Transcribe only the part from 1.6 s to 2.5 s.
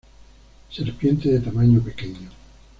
pequeño.